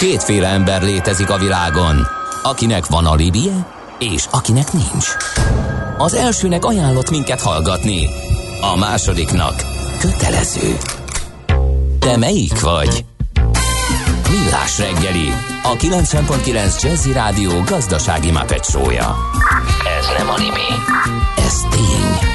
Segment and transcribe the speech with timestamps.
[0.00, 2.06] Kétféle ember létezik a világon,
[2.42, 3.66] akinek van alibije,
[3.98, 5.06] és akinek nincs.
[5.98, 8.06] Az elsőnek ajánlott minket hallgatni,
[8.60, 9.54] a másodiknak
[9.98, 10.76] kötelező.
[11.98, 13.04] Te melyik vagy?
[14.30, 15.28] Millás reggeli,
[15.62, 19.16] a 90.9 Jazzy Rádió gazdasági mapetsója.
[19.98, 20.68] Ez nem animi,
[21.36, 22.28] ez tény.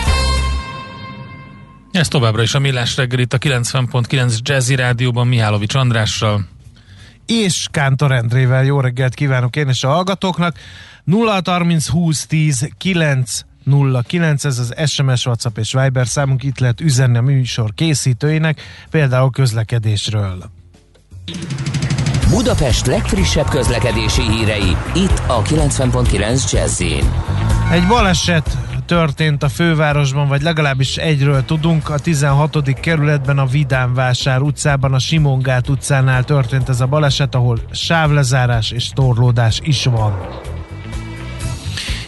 [1.92, 6.54] Ez továbbra is a Millás reggel itt a 90.9 Jazzy Rádióban Mihálovics Andrással.
[7.26, 10.56] És Kántor Endrével jó reggelt kívánok én és a hallgatóknak.
[11.04, 13.40] 0 30 20 10 9
[14.08, 19.32] 09, ez az SMS, WhatsApp és Viber számunk, itt lehet üzenni a műsor készítőinek, például
[19.32, 20.52] közlekedésről.
[22.30, 26.82] Budapest legfrissebb közlekedési hírei, itt a 90.9 jazz
[27.72, 31.90] Egy baleset történt a fővárosban, vagy legalábbis egyről tudunk.
[31.90, 32.80] A 16.
[32.80, 39.60] kerületben a Vidánvásár utcában, a Simongát utcánál történt ez a baleset, ahol sávlezárás és torlódás
[39.64, 40.44] is van.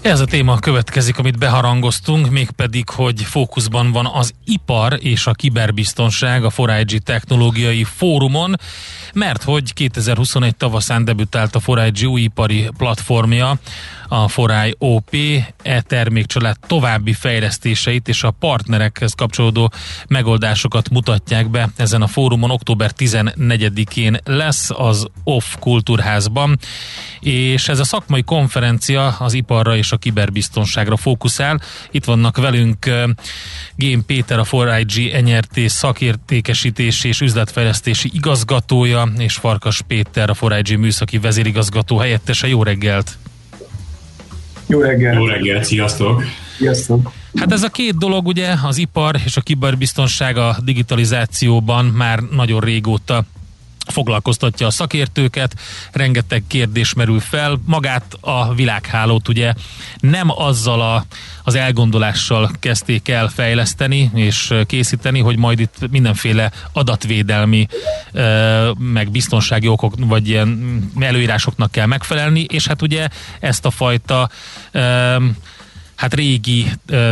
[0.02, 6.44] Ez a téma következik, amit beharangoztunk, mégpedig, hogy fókuszban van az ipar és a kiberbiztonság
[6.44, 8.56] a 4 Technológiai Fórumon,
[9.14, 13.60] mert hogy 2021 tavaszán debütált a 4 új ipari platformja,
[14.08, 15.16] a Foráj OP
[15.64, 19.72] e termékcsalád további fejlesztéseit és a partnerekhez kapcsolódó
[20.08, 22.52] megoldásokat mutatják be ezen a fórumon.
[22.52, 26.60] Október 14-én lesz az OFF Kultúrházban,
[27.20, 31.62] és ez a szakmai konferencia az iparra és a kiberbiztonságra fókuszál.
[31.92, 32.90] Itt vannak velünk
[33.76, 41.18] Gém Péter, a 4IG NRT szakértékesítési és üzletfejlesztési igazgatója, és Farkas Péter, a 4IG műszaki
[41.18, 42.48] vezérigazgató helyettese.
[42.48, 43.18] Jó reggelt!
[44.68, 45.16] Jó reggelt!
[45.16, 46.24] Jó reggelt, sziasztok!
[46.58, 47.12] Sziasztok!
[47.36, 52.60] Hát ez a két dolog ugye, az ipar és a kiberbiztonság a digitalizációban már nagyon
[52.60, 53.26] régóta
[53.92, 55.56] foglalkoztatja a szakértőket,
[55.92, 59.54] rengeteg kérdés merül fel, magát a világhálót ugye
[60.00, 61.06] nem azzal a,
[61.44, 67.68] az elgondolással kezdték el fejleszteni és készíteni, hogy majd itt mindenféle adatvédelmi
[68.78, 73.08] meg biztonsági okok vagy ilyen előírásoknak kell megfelelni, és hát ugye
[73.40, 74.30] ezt a fajta
[75.98, 76.66] hát régi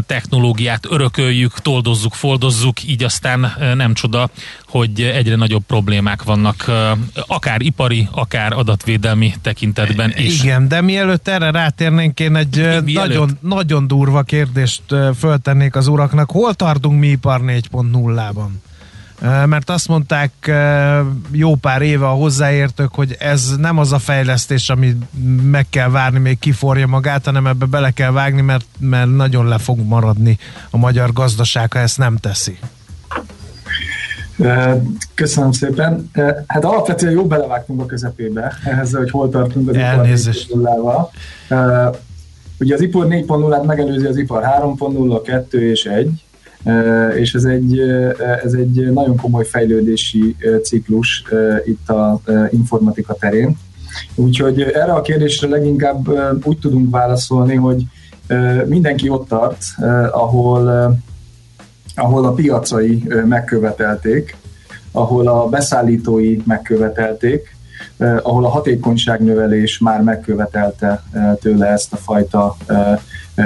[0.06, 4.29] technológiát örököljük, toldozzuk, foldozzuk, így aztán nem csoda,
[4.68, 6.72] hogy egyre nagyobb problémák vannak,
[7.28, 10.44] akár ipari, akár adatvédelmi tekintetben is.
[10.44, 14.84] Igen, de mielőtt erre rátérnénk, én egy nagyon, nagyon durva kérdést
[15.17, 16.31] föltennék az uraknak.
[16.31, 18.47] Hol tartunk mi ipar 4.0-ban?
[19.21, 20.51] Mert azt mondták
[21.31, 24.97] jó pár éve a hozzáértők, hogy ez nem az a fejlesztés, ami
[25.43, 29.57] meg kell várni, még kiforja magát, hanem ebbe bele kell vágni, mert, mert nagyon le
[29.57, 30.37] fog maradni
[30.69, 32.57] a magyar gazdaság, ha ezt nem teszi.
[35.13, 36.11] Köszönöm szépen.
[36.47, 40.49] Hát alapvetően jó belevágtunk a közepébe ehhez, hogy hol tartunk az Elnézést.
[40.49, 40.61] ipar
[41.49, 41.95] 4.0-val.
[42.59, 46.23] Ugye az ipar 4.0-át megelőzi az ipar 3.0, 2 és 1,
[47.17, 47.79] és ez egy,
[48.43, 51.23] ez egy nagyon komoly fejlődési ciklus
[51.65, 52.21] itt a
[52.51, 53.57] informatika terén.
[54.15, 56.07] Úgyhogy erre a kérdésre leginkább
[56.43, 57.83] úgy tudunk válaszolni, hogy
[58.65, 59.63] mindenki ott tart,
[60.11, 60.95] ahol,
[61.95, 64.37] ahol a piacai megkövetelték,
[64.91, 67.54] ahol a beszállítói megkövetelték,
[67.97, 71.03] ahol a hatékonyságnövelés már megkövetelte
[71.41, 72.57] tőle ezt a fajta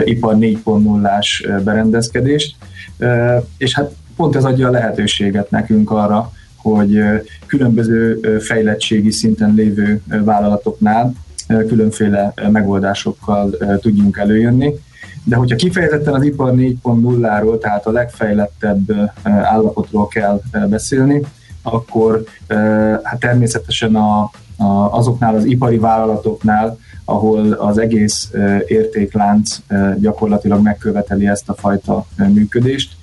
[0.03, 2.56] ipar 4.0-ás berendezkedést,
[3.57, 7.03] és hát pont ez adja a lehetőséget nekünk arra, hogy
[7.45, 11.13] különböző fejlettségi szinten lévő vállalatoknál
[11.47, 14.73] különféle megoldásokkal tudjunk előjönni.
[15.23, 21.22] De hogyha kifejezetten az ipar 4.0-ról, tehát a legfejlettebb állapotról kell beszélni,
[21.62, 22.24] akkor
[23.03, 28.31] hát természetesen a, a, azoknál az ipari vállalatoknál, ahol az egész
[28.68, 29.58] értéklánc
[30.00, 32.94] gyakorlatilag megköveteli ezt a fajta működést.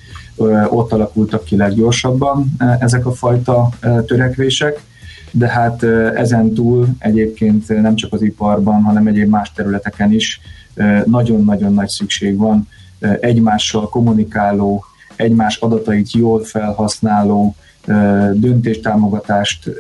[0.69, 3.69] Ott alakultak ki leggyorsabban ezek a fajta
[4.06, 4.83] törekvések,
[5.31, 5.83] de hát
[6.15, 10.41] ezen túl egyébként nem csak az iparban, hanem egyéb más területeken is
[11.05, 12.69] nagyon-nagyon nagy szükség van
[13.20, 14.85] egymással kommunikáló,
[15.17, 17.55] egymás adatait jól felhasználó,
[18.33, 19.71] döntéstámogatást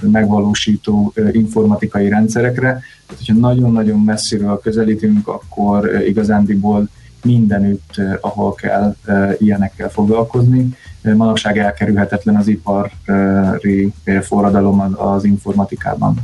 [0.00, 2.68] megvalósító informatikai rendszerekre.
[3.06, 6.88] Tehát, hogyha nagyon-nagyon messziről közelítünk, akkor igazándiból
[7.22, 8.96] mindenütt, ahol kell,
[9.38, 10.76] ilyenekkel foglalkozni.
[11.02, 16.14] Manapság elkerülhetetlen az ipari forradalom az informatikában.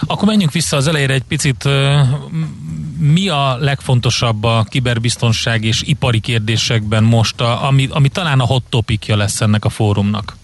[0.00, 1.68] Akkor menjünk vissza az elejére egy picit.
[3.12, 9.16] Mi a legfontosabb a kiberbiztonság és ipari kérdésekben most, ami, ami talán a hot topikja
[9.16, 10.36] lesz ennek a fórumnak?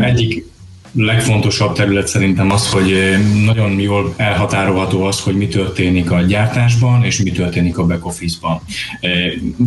[0.00, 0.44] Egyik,
[0.92, 7.22] legfontosabb terület szerintem az, hogy nagyon jól elhatárolható az, hogy mi történik a gyártásban, és
[7.22, 8.60] mi történik a back office-ban.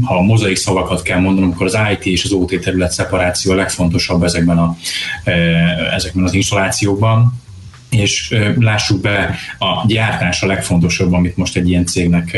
[0.01, 4.24] Ha mozaik szavakat kell mondanom, akkor az IT és az OT terület szeparáció a legfontosabb
[4.24, 4.77] ezekben, a,
[5.95, 7.44] ezekben az installációkban
[7.95, 12.31] és lássuk be, a gyártás a legfontosabb, amit most egy ilyen cégnek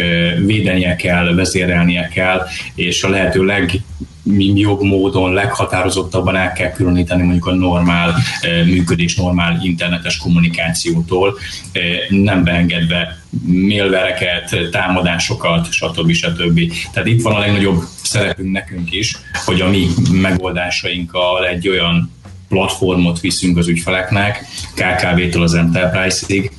[0.46, 2.46] védenie kell, vezérelnie kell,
[2.76, 8.16] és a lehető legjobb módon, leghatározottabban el kell különíteni mondjuk a normál
[8.66, 11.38] működés, normál internetes kommunikációtól,
[12.10, 16.12] nem beengedve mailvereket, támadásokat, stb.
[16.12, 16.60] stb.
[16.92, 22.12] Tehát itt van a legnagyobb szerepünk nekünk is, hogy a mi megoldásainkkal egy olyan
[22.50, 26.52] platformot viszünk az ügyfeleknek, KKV-től az Enterprise-ig,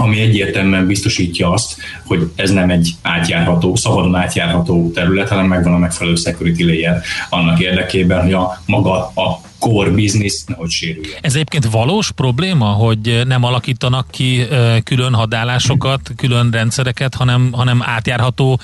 [0.00, 5.78] ami egyértelműen biztosítja azt, hogy ez nem egy átjárható, szabadon átjárható terület, hanem megvan a
[5.78, 11.18] megfelelő security layer annak érdekében, hogy a maga a core business nehogy sérüljen.
[11.20, 14.46] Ez egyébként valós probléma, hogy nem alakítanak ki
[14.84, 18.60] külön hadállásokat, külön rendszereket, hanem, hanem átjárható,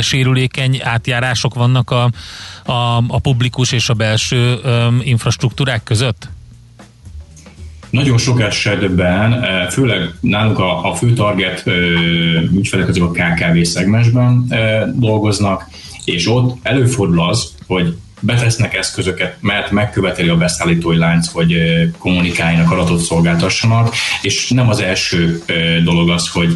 [0.00, 2.10] sérülékeny átjárások vannak a,
[2.64, 4.58] a, a publikus és a belső
[5.02, 6.28] infrastruktúrák között?
[7.90, 11.64] Nagyon sok esetben, főleg nálunk a, a fő target
[12.56, 14.52] ügyfelek azok a KKV szegmensben
[14.94, 15.68] dolgoznak,
[16.04, 21.56] és ott előfordul az, hogy betesznek eszközöket, mert megköveteli a beszállítói lánc, hogy
[21.98, 25.42] kommunikáljanak, adatot szolgáltassanak, és nem az első
[25.84, 26.52] dolog az, hogy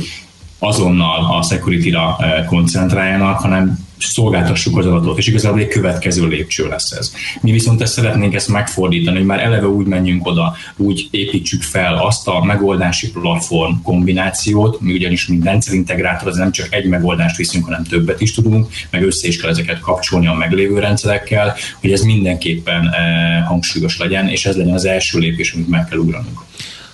[0.59, 7.15] azonnal a security-ra koncentráljanak, hanem szolgáltassuk az adatot, és igazából egy következő lépcső lesz ez.
[7.41, 11.95] Mi viszont ezt szeretnénk ezt megfordítani, hogy már eleve úgy menjünk oda, úgy építsük fel
[11.95, 17.65] azt a megoldási platform kombinációt, mi ugyanis mint rendszerintegrátor, az nem csak egy megoldást viszünk,
[17.65, 22.01] hanem többet is tudunk, meg össze is kell ezeket kapcsolni a meglévő rendszerekkel, hogy ez
[22.01, 26.41] mindenképpen eh, hangsúlyos legyen, és ez legyen az első lépés, amit meg kell ugranunk.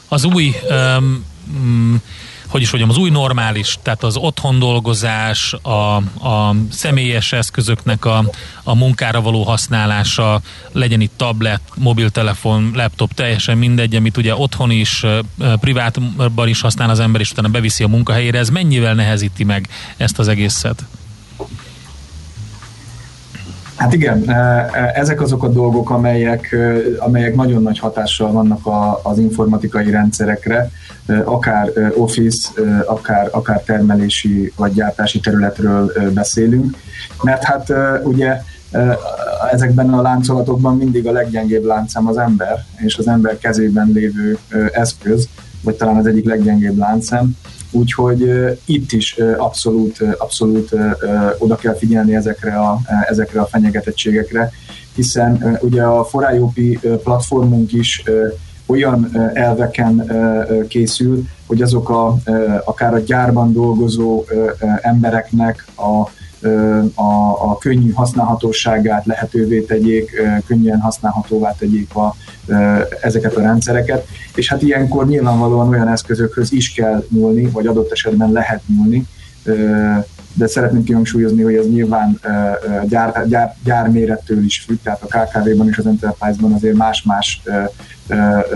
[0.08, 0.54] Az új
[0.98, 1.24] um,
[2.48, 5.96] hogy is mondjam, az új normális, tehát az otthon dolgozás, a,
[6.28, 8.24] a személyes eszközöknek a,
[8.64, 10.40] a munkára való használása,
[10.72, 15.06] legyen itt tablet, mobiltelefon, laptop, teljesen mindegy, amit ugye otthon is,
[15.60, 20.18] privátban is használ az ember, és utána beviszi a munkahelyére, ez mennyivel nehezíti meg ezt
[20.18, 20.84] az egészet?
[23.76, 24.30] Hát igen,
[24.94, 26.56] ezek azok a dolgok, amelyek,
[26.98, 28.68] amelyek nagyon nagy hatással vannak
[29.02, 30.70] az informatikai rendszerekre,
[31.24, 32.48] akár office,
[32.86, 36.76] akár, akár termelési vagy gyártási területről beszélünk,
[37.22, 37.72] mert hát
[38.02, 38.42] ugye
[39.50, 44.38] ezekben a láncolatokban mindig a leggyengébb láncem az ember, és az ember kezében lévő
[44.72, 45.28] eszköz,
[45.62, 47.36] vagy talán az egyik leggyengébb láncem,
[47.70, 48.32] úgyhogy
[48.64, 50.74] itt is abszolút, abszolút
[51.38, 54.52] oda kell figyelni ezekre a, ezekre a fenyegetettségekre,
[54.94, 58.02] hiszen ugye a Forájópi platformunk is
[58.68, 60.12] olyan elveken
[60.68, 62.16] készül, hogy azok a,
[62.64, 64.24] akár a gyárban dolgozó
[64.82, 66.10] embereknek a,
[66.94, 72.14] a, a könnyű használhatóságát lehetővé tegyék, könnyen használhatóvá tegyék a,
[73.02, 78.32] ezeket a rendszereket, és hát ilyenkor nyilvánvalóan olyan eszközökhöz is kell nyúlni, vagy adott esetben
[78.32, 79.06] lehet nyúlni,
[80.34, 82.20] de szeretném kihangsúlyozni, hogy ez nyilván
[82.88, 87.42] gyár, gyár, gyármérettől is függ, tehát a KKV-ban és az Enterprise-ban azért más-más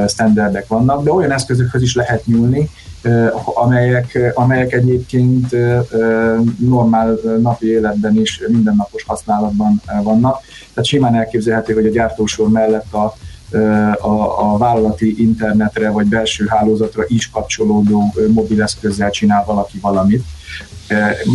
[0.09, 2.69] standardek vannak, de olyan eszközökhöz is lehet nyúlni,
[3.55, 5.57] amelyek, amelyek egyébként
[6.59, 10.41] normál napi életben is mindennapos használatban vannak.
[10.75, 13.15] Tehát simán elképzelhető, hogy a gyártósor mellett a,
[14.01, 20.25] a, a vállalati internetre vagy belső hálózatra is kapcsolódó mobileszközzel csinál valaki valamit.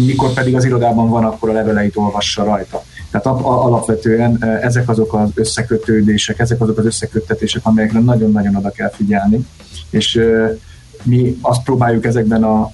[0.05, 2.83] Mikor pedig az irodában van, akkor a leveleit olvassa rajta.
[3.11, 9.47] Tehát alapvetően ezek azok az összekötődések, ezek azok az összeköttetések, amelyekre nagyon-nagyon oda kell figyelni,
[9.89, 10.21] és
[11.03, 12.69] mi azt próbáljuk ezekben a,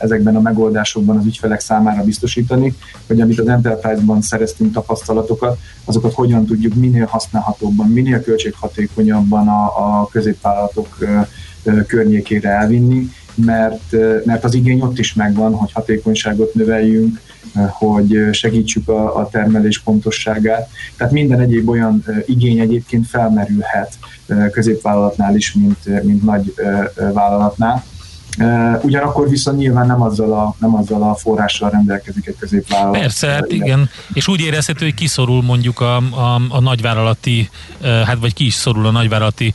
[0.00, 2.74] ezekben a megoldásokban az ügyfelek számára biztosítani,
[3.06, 10.08] hogy amit az Enterprise-ban szereztünk tapasztalatokat, azokat hogyan tudjuk minél használhatóbban, minél költséghatékonyabban a, a
[10.12, 10.98] középvállalatok
[11.86, 17.20] környékére elvinni, mert, mert az igény ott is megvan, hogy hatékonyságot növeljünk,
[17.70, 20.68] hogy segítsük a, a termelés pontosságát.
[20.96, 23.98] Tehát minden egyéb olyan igény egyébként felmerülhet
[24.50, 26.54] középvállalatnál is, mint, mint nagy
[27.12, 27.84] vállalatnál.
[28.82, 33.00] Ugyanakkor viszont nyilván nem azzal a, nem azzal a forrással rendelkezik egy középvállalat.
[33.00, 33.90] Persze, hát igen.
[34.12, 37.50] És úgy érezhető, hogy kiszorul mondjuk a, a, a nagyvállalati,
[37.82, 39.54] hát vagy ki is szorul a nagyvállalati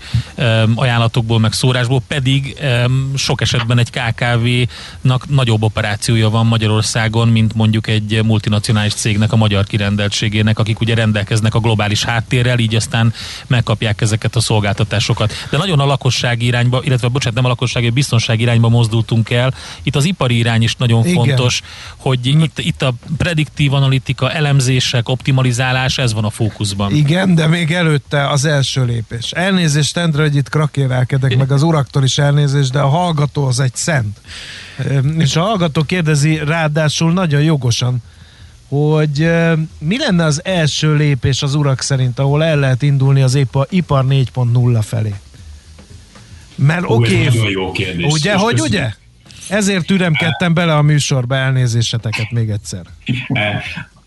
[0.76, 2.58] ajánlatokból, meg szórásból, pedig
[3.16, 9.66] sok esetben egy KKV-nak nagyobb operációja van Magyarországon, mint mondjuk egy multinacionális cégnek, a magyar
[9.66, 13.14] kirendeltségének, akik ugye rendelkeznek a globális háttérrel, így aztán
[13.48, 15.34] megkapják ezeket a szolgáltatásokat.
[15.50, 19.54] De nagyon a lakosság irányba, illetve bocsánat, nem a lakossági, a biztonság irányba mozdultunk el.
[19.84, 21.14] Itt az ipari irány is nagyon Igen.
[21.14, 21.62] fontos,
[21.98, 26.96] hogy itt, itt a prediktív analitika, elemzések, optimalizálás, ez van a fókuszban.
[26.96, 29.32] Igen, de még előtte az első lépés.
[29.32, 33.76] Elnézést, Endre, hogy itt krakérelkedek, meg az uraktól is elnézést, de a hallgató az egy
[33.76, 34.22] szent.
[35.18, 38.04] És a hallgató kérdezi ráadásul nagyon jogosan,
[38.70, 39.32] hogy
[39.80, 44.80] mi lenne az első lépés az urak szerint, ahol el lehet indulni az ipar 4.0
[44.82, 45.14] felé?
[46.60, 48.14] Mert oké, okay, jó kérdés.
[48.14, 48.72] Ugye, hogy köszönöm.
[48.72, 48.90] ugye?
[49.50, 52.82] Ezért türemkedtem bele a műsorba, elnézéseteket még egyszer.
[53.28, 53.64] E,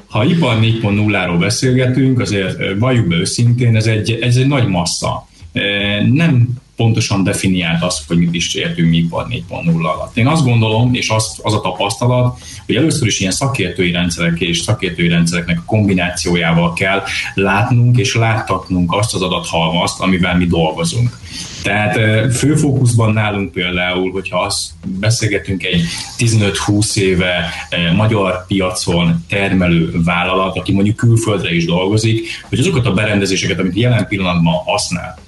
[0.08, 5.28] ha ipar 4.0-ról beszélgetünk, azért valljuk be őszintén, ez egy, ez egy nagy massza.
[5.52, 5.62] E,
[6.06, 6.48] nem
[6.82, 10.16] pontosan definiált azt, hogy mit is értünk mi ipar 4.0 alatt.
[10.16, 14.58] Én azt gondolom, és az, az a tapasztalat, hogy először is ilyen szakértői rendszerek és
[14.58, 17.02] szakértői rendszereknek a kombinációjával kell
[17.34, 21.18] látnunk és láttatnunk azt az adathalmazt, amivel mi dolgozunk.
[21.62, 21.98] Tehát
[22.34, 25.82] főfókuszban nálunk például, hogyha azt beszélgetünk egy
[26.18, 27.50] 15-20 éve
[27.96, 34.06] magyar piacon termelő vállalat, aki mondjuk külföldre is dolgozik, hogy azokat a berendezéseket, amit jelen
[34.08, 35.18] pillanatban használ,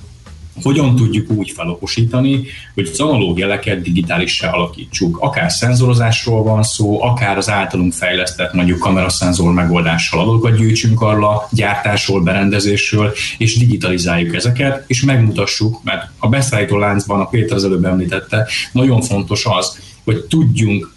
[0.63, 2.45] hogyan tudjuk úgy felokosítani,
[2.75, 5.19] hogy az analóg jeleket digitálissá alakítsuk.
[5.21, 12.21] Akár szenzorozásról van szó, akár az általunk fejlesztett mondjuk kameraszenzor megoldással adatokat gyűjtsünk arra, gyártásról,
[12.21, 18.47] berendezésről, és digitalizáljuk ezeket, és megmutassuk, mert a beszállító láncban, a Péter az előbb említette,
[18.73, 20.94] nagyon fontos az, hogy tudjunk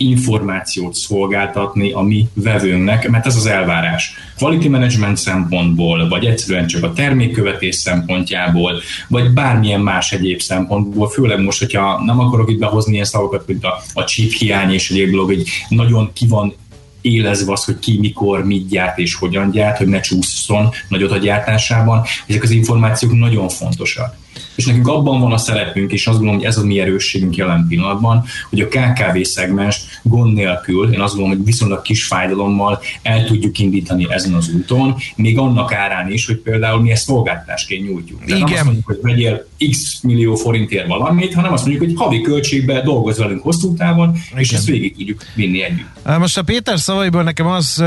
[0.00, 4.12] információt szolgáltatni a mi vevőnknek, mert ez az elvárás.
[4.38, 11.40] Quality management szempontból, vagy egyszerűen csak a termékkövetés szempontjából, vagy bármilyen más egyéb szempontból, főleg
[11.40, 15.10] most, hogyha nem akarok itt behozni ilyen szavakat, mint a, a chip hiány és egyéb
[15.10, 16.54] dolog, hogy nagyon ki van
[17.00, 21.16] élezve az, hogy ki mikor mit gyárt és hogyan gyárt, hogy ne csúszson nagyot a
[21.16, 22.02] gyártásában.
[22.26, 24.16] Ezek az információk nagyon fontosak
[24.60, 27.66] és nekünk abban van a szerepünk, és azt gondolom, hogy ez a mi erősségünk jelen
[27.68, 33.24] pillanatban, hogy a KKV szegmens gond nélkül, én azt gondolom, hogy viszonylag kis fájdalommal el
[33.24, 38.24] tudjuk indítani ezen az úton, még annak árán is, hogy például mi ezt szolgáltatásként nyújtjuk.
[38.24, 42.20] Tehát nem azt mondjuk, hogy vegyél x millió forintért valamit, hanem azt mondjuk, hogy havi
[42.20, 44.38] költségbe dolgoz velünk hosszú távon, Igen.
[44.38, 46.18] és ezt végig tudjuk vinni együtt.
[46.18, 47.84] Most a Péter szavaiból nekem az,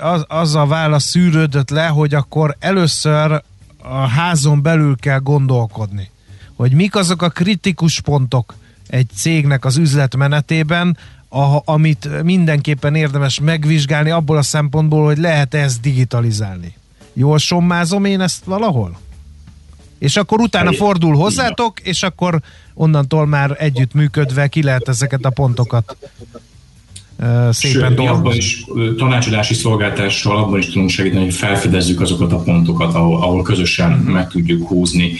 [0.00, 3.42] az, az a válasz szűrődött le, hogy akkor először
[3.88, 6.10] a házon belül kell gondolkodni,
[6.54, 8.54] hogy mik azok a kritikus pontok
[8.88, 10.96] egy cégnek az üzletmenetében,
[11.28, 16.74] a, amit mindenképpen érdemes megvizsgálni abból a szempontból, hogy lehet ezt digitalizálni.
[17.12, 18.98] Jól sommázom én ezt valahol?
[19.98, 22.40] És akkor utána fordul hozzátok, és akkor
[22.74, 25.96] onnantól már együtt működve ki lehet ezeket a pontokat
[27.50, 28.64] szépen Sőt, abban is
[28.96, 34.08] tanácsadási szolgáltással abban is tudunk segíteni, hogy felfedezzük azokat a pontokat, ahol, ahol közösen uh-huh.
[34.08, 35.12] meg tudjuk húzni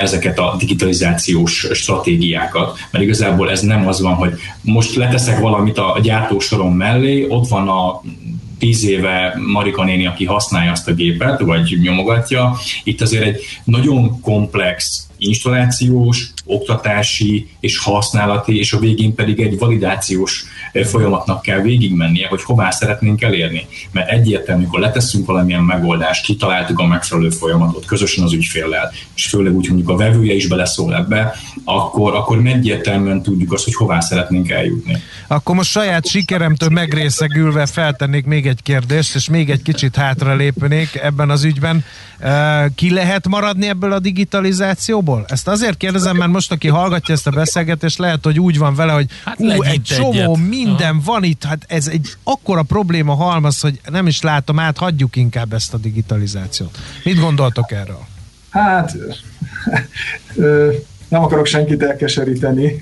[0.00, 4.32] ezeket a digitalizációs stratégiákat, mert igazából ez nem az van, hogy
[4.62, 8.02] most leteszek valamit a gyártósorom mellé, ott van a
[8.58, 12.56] tíz éve Marika néni, aki használja azt a gépet, vagy nyomogatja.
[12.84, 20.44] Itt azért egy nagyon komplex installációs, oktatási és használati, és a végén pedig egy validációs
[20.84, 23.66] folyamatnak kell végigmennie, hogy hová szeretnénk elérni.
[23.90, 29.54] Mert egyértelmű, amikor leteszünk valamilyen megoldást, kitaláltuk a megfelelő folyamatot közösen az ügyféllel, és főleg
[29.54, 34.50] úgy, mondjuk a vevője is beleszól ebbe, akkor, akkor egyértelműen tudjuk azt, hogy hová szeretnénk
[34.50, 35.02] eljutni.
[35.26, 40.94] Akkor most saját sikeremtől megrészegülve feltennék még egy kérdést, és még egy kicsit hátra lépnék
[41.02, 41.84] ebben az ügyben.
[42.74, 45.24] Ki lehet maradni ebből a digitalizációból?
[45.28, 48.92] Ezt azért kérdezem, mert most, aki hallgatja ezt a beszélgetést, lehet, hogy úgy van vele,
[48.92, 50.48] hogy hát hú, egy csomó egyet.
[50.48, 51.02] minden Aha.
[51.04, 55.52] van itt, hát ez egy akkora probléma halmaz, hogy nem is látom át, hagyjuk inkább
[55.52, 56.78] ezt a digitalizációt.
[57.04, 58.06] Mit gondoltok erről?
[58.50, 58.96] Hát,
[61.08, 62.78] nem akarok senkit elkeseríteni,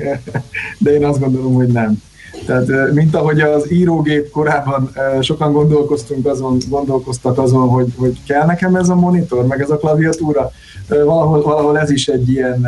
[0.78, 2.02] de én azt gondolom, hogy nem.
[2.46, 8.74] Tehát, mint ahogy az írógép korában sokan gondolkoztunk azon, gondolkoztak azon, hogy, hogy kell nekem
[8.74, 10.50] ez a monitor, meg ez a klaviatúra,
[10.88, 12.66] valahol, valahol ez is egy ilyen,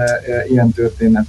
[0.48, 1.26] ilyen történet.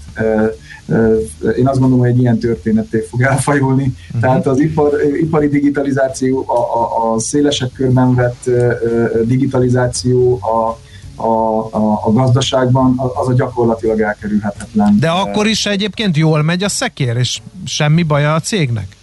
[1.58, 3.94] Én azt gondolom, hogy egy ilyen történetté fog elfajulni.
[4.08, 4.22] Uh-huh.
[4.22, 8.50] Tehát az ipar, ipari digitalizáció, a, a, a szélesebb körben vett
[9.24, 10.78] digitalizáció, a,
[11.16, 11.28] a,
[11.60, 14.98] a, a gazdaságban, az a gyakorlatilag elkerülhetetlen.
[15.00, 18.96] De akkor is egyébként jól megy a szekér, és semmi baja a cégnek?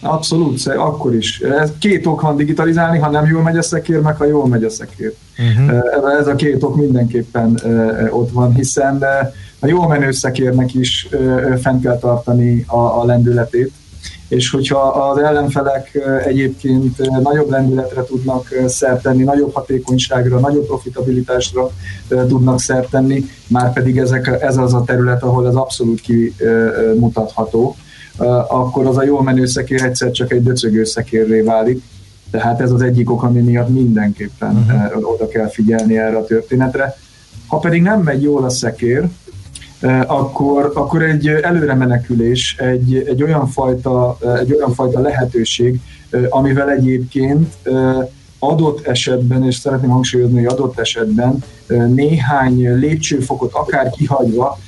[0.00, 1.40] Abszolút, akkor is.
[1.40, 4.64] Ez két ok van digitalizálni, ha nem jól megy a szekér, meg ha jól megy
[4.64, 5.14] a szekér.
[5.38, 6.18] Uh-huh.
[6.18, 7.60] Ez a két ok mindenképpen
[8.10, 9.04] ott van, hiszen
[9.58, 11.08] a jól menő szekérnek is
[11.62, 13.72] fent kell tartani a, a lendületét,
[14.28, 21.70] és hogyha az ellenfelek egyébként nagyobb lendületre tudnak szert tenni, nagyobb hatékonyságra, nagyobb profitabilitásra
[22.08, 27.76] tudnak szert tenni, már pedig ezek, ez az a terület, ahol ez abszolút kimutatható,
[28.48, 31.82] akkor az a jól menő szekér egyszer csak egy döcögő szekérré válik.
[32.30, 35.12] Tehát ez az egyik ok, ami miatt mindenképpen uh-huh.
[35.12, 36.96] oda kell figyelni erre a történetre.
[37.46, 39.08] Ha pedig nem megy jól a szekér,
[40.06, 45.80] akkor, akkor egy előre menekülés, egy, egy, olyan fajta, egy olyan fajta lehetőség,
[46.28, 47.54] amivel egyébként
[48.38, 51.44] adott esetben, és szeretném hangsúlyozni, hogy adott esetben
[51.88, 54.58] néhány lépcsőfokot akár kihagyva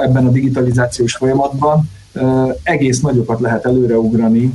[0.00, 1.90] ebben a digitalizációs folyamatban,
[2.62, 4.52] egész nagyokat lehet előreugrani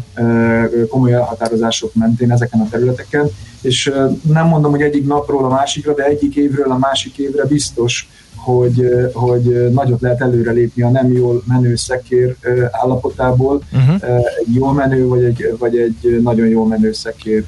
[0.89, 3.30] komoly elhatározások mentén ezeken a területeken,
[3.62, 8.10] és nem mondom, hogy egyik napról a másikra, de egyik évről a másik évre biztos,
[8.43, 12.35] hogy, hogy nagyot lehet előrelépni a nem jól menő szekér
[12.71, 13.95] állapotából uh-huh.
[14.45, 17.43] egy jól menő, vagy egy, vagy egy nagyon jól menő szekér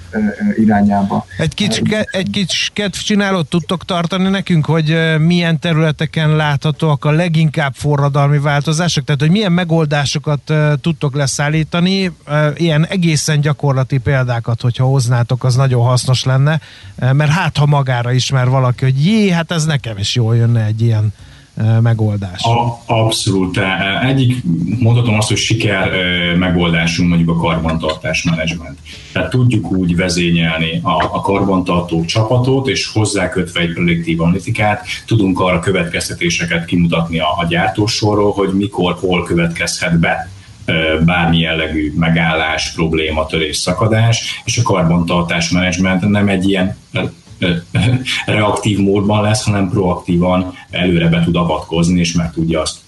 [0.58, 1.26] irányába.
[1.38, 8.40] Egy kicsi, egy kicsi kedvcsinálót tudtok tartani nekünk, hogy milyen területeken láthatóak a leginkább forradalmi
[8.40, 12.12] változások, tehát hogy milyen megoldásokat tudtok leszállítani,
[12.56, 16.60] ilyen egészen gyakorlati példákat, hogyha hoznátok, az nagyon hasznos lenne,
[16.96, 20.82] mert hát ha magára ismer valaki, hogy jé, hát ez nekem is jól jönne egy
[20.86, 21.14] ilyen
[21.82, 22.44] megoldás.
[22.44, 23.60] A, abszolút.
[24.04, 24.44] Egyik
[24.80, 25.92] mondhatom azt, hogy siker
[26.38, 28.78] megoldásunk mondjuk a karbantartás menedzsment.
[29.12, 35.60] Tehát tudjuk úgy vezényelni a, a karbantartó csapatot, és hozzákötve egy prediktív analitikát, tudunk arra
[35.60, 40.30] következtetéseket kimutatni a, a gyártósorról, hogy mikor, hol következhet be
[41.06, 46.78] bármi jellegű megállás, probléma, törés, szakadás, és a karbantartás menedzsment nem egy ilyen
[48.26, 52.84] reaktív módban lesz, hanem proaktívan előre be tud avatkozni, és meg tudja azt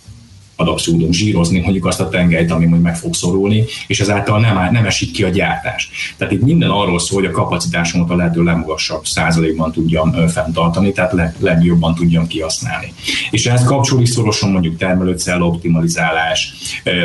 [0.60, 4.72] ad abszurdum zsírozni mondjuk azt a tengelyt, ami mondjuk meg fog szorulni, és ezáltal nem,
[4.72, 5.90] nem esik ki a gyártás.
[6.18, 11.14] Tehát itt minden arról szól, hogy a kapacitásomat a lehető legmagasabb százalékban tudjam fenntartani, tehát
[11.14, 12.94] leg, legjobban tudjam kihasználni.
[13.32, 16.54] És ehhez kapcsolódik szorosan mondjuk termelőcella optimalizálás,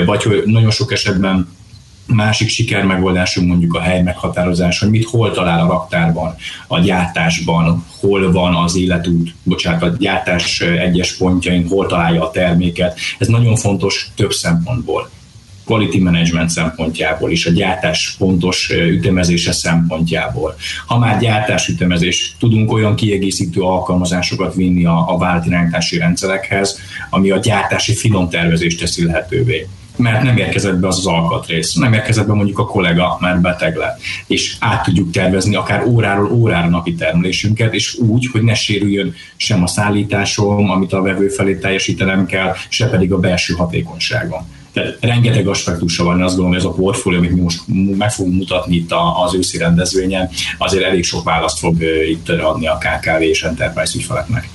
[0.07, 1.49] vagy hogy nagyon sok esetben
[2.15, 6.35] Másik siker megoldásunk mondjuk a hely meghatározás, hogy mit hol talál a raktárban,
[6.67, 12.99] a gyártásban, hol van az életút, bocsánat, a gyártás egyes pontjain, hol találja a terméket.
[13.19, 15.11] Ez nagyon fontos több szempontból
[15.65, 20.55] quality management szempontjából is, a gyártás pontos ütemezése szempontjából.
[20.87, 26.79] Ha már gyártás ütemezés, tudunk olyan kiegészítő alkalmazásokat vinni a, a vált irányítási rendszerekhez,
[27.11, 31.93] ami a gyártási finom tervezést teszi lehetővé mert nem érkezett be az az alkatrész, nem
[31.93, 34.00] érkezett be mondjuk a kollega, mert beteg lett.
[34.26, 39.63] És át tudjuk tervezni akár óráról órára napi termelésünket, és úgy, hogy ne sérüljön sem
[39.63, 44.50] a szállításom, amit a vevő felé teljesítenem kell, se pedig a belső hatékonyságom.
[44.73, 47.61] Tehát rengeteg aspektusa van, azt gondolom, hogy ez a portfólió, amit mi most
[47.99, 48.93] meg fogunk mutatni itt
[49.25, 50.28] az őszi rendezvényen,
[50.59, 54.49] azért elég sok választ fog itt adni a KKV és Enterprise ügyfeleknek.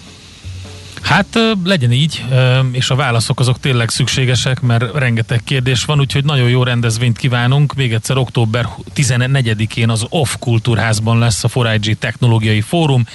[1.08, 2.26] Hát legyen így,
[2.72, 7.74] és a válaszok azok tényleg szükségesek, mert rengeteg kérdés van, úgyhogy nagyon jó rendezvényt kívánunk.
[7.74, 13.06] Még egyszer október 14-én az OFF Kultúrházban lesz a 4 Technológiai Fórum.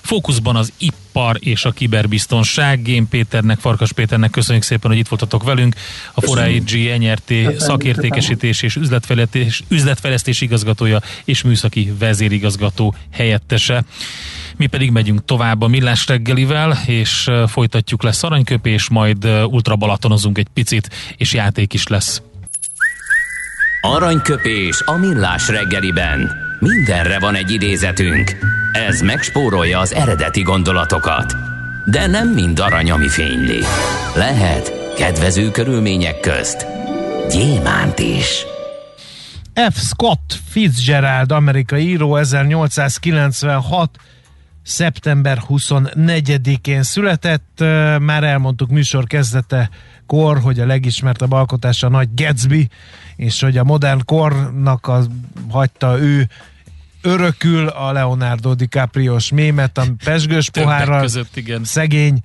[0.00, 2.82] Fókuszban az ipar és a kiberbiztonság.
[2.82, 5.74] Gén Péternek, Farkas Péternek köszönjük szépen, hogy itt voltatok velünk.
[6.12, 13.84] A 4IG NRT szakértékesítés és üzletfejlesztés, üzletfejlesztés igazgatója és műszaki vezérigazgató helyettese.
[14.56, 20.48] Mi pedig megyünk tovább a millás reggelivel, és folytatjuk lesz aranyköpés, majd ultra balatonozunk egy
[20.54, 22.22] picit, és játék is lesz.
[23.80, 26.30] Aranyköpés a millás reggeliben.
[26.60, 28.36] Mindenre van egy idézetünk.
[28.72, 31.34] Ez megspórolja az eredeti gondolatokat.
[31.84, 33.60] De nem mind arany, ami fényli.
[34.14, 36.66] Lehet kedvező körülmények közt
[37.30, 38.46] gyémánt is.
[39.70, 39.78] F.
[39.78, 43.90] Scott Fitzgerald, amerikai író, 1896
[44.66, 47.64] szeptember 24-én született.
[48.00, 49.70] Már elmondtuk műsor kezdete
[50.06, 52.68] kor, hogy a legismertebb alkotása a nagy Gatsby,
[53.16, 55.04] és hogy a modern kornak a,
[55.50, 56.28] hagyta ő
[57.06, 61.64] örökül a Leonardo DiCaprio-s mémet, a pesgős pohárral, között, igen.
[61.64, 62.20] szegény,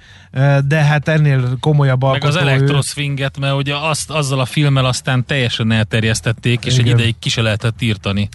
[0.67, 2.34] de hát ennél komolyabb alkotó.
[2.34, 6.86] Meg az elektroszfinget, mert ugye azt, azzal a filmmel aztán teljesen elterjesztették, és igen.
[6.86, 8.30] egy ideig ki se lehetett írtani.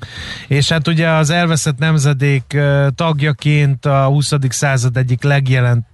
[0.46, 2.58] És hát ugye az elveszett nemzedék
[2.94, 4.32] tagjaként a 20.
[4.48, 5.86] század egyik legjelent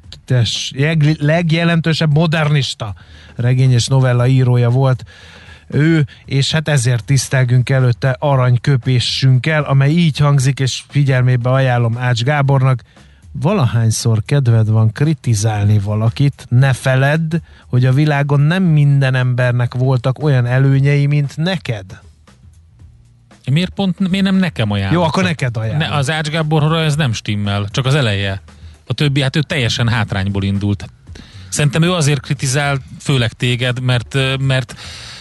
[1.19, 2.95] legjelentősebb modernista
[3.37, 5.05] regény és novella írója volt
[5.73, 12.83] ő, és hát ezért tisztelgünk előtte aranyköpésünkkel, amely így hangzik, és figyelmébe ajánlom Ács Gábornak,
[13.33, 20.47] valahányszor kedved van kritizálni valakit, ne feledd, hogy a világon nem minden embernek voltak olyan
[20.47, 22.01] előnyei, mint neked.
[23.51, 24.95] Miért pont, miért nem nekem ajánlott?
[24.95, 25.79] Jó, akkor neked ajánlom.
[25.79, 28.43] Ne, az Ács Gáborra ez nem stimmel, csak az eleje.
[28.87, 30.91] A többi, hát ő teljesen hátrányból indult.
[31.49, 34.75] Szerintem ő azért kritizál, főleg téged, mert, mert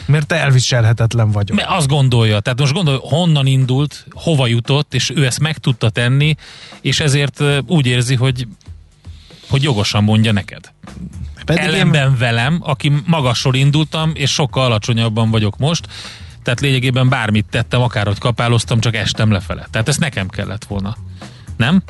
[0.06, 1.58] mert te elviselhetetlen vagyok.
[1.58, 5.90] Mert azt gondolja, tehát most gondolj, honnan indult, hova jutott, és ő ezt meg tudta
[5.90, 6.36] tenni,
[6.82, 8.48] és ezért úgy érzi, hogy,
[9.50, 10.72] hogy jogosan mondja neked.
[11.46, 12.18] Pedig Ellenben én...
[12.18, 15.88] velem, aki magasról indultam, és sokkal alacsonyabban vagyok most,
[16.44, 19.68] tehát lényegében bármit tettem, akárhogy kapáloztam, csak estem lefele.
[19.72, 20.96] Tehát ezt nekem kellett volna.
[21.58, 21.84] Nem?